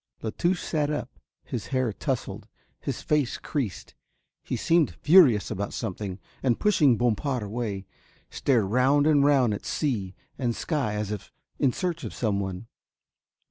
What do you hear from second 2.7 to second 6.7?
his face creased, he seemed furious about something and